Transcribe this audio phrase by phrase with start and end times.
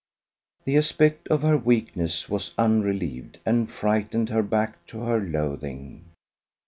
[0.65, 6.05] The aspect of her weakness was unrelieved, and frightened her back to her loathing.